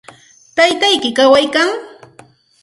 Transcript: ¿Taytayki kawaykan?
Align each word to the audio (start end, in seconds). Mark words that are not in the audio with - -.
¿Taytayki 0.55 1.09
kawaykan? 1.17 1.69